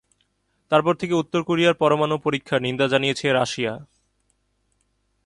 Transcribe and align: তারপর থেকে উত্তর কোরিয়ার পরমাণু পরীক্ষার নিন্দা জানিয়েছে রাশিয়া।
তারপর 0.71 0.93
থেকে 0.95 1.13
উত্তর 1.13 1.41
কোরিয়ার 1.43 1.75
পরমাণু 1.75 2.15
পরীক্ষার 2.17 2.59
নিন্দা 2.61 2.85
জানিয়েছে 2.87 3.25
রাশিয়া। 3.33 3.73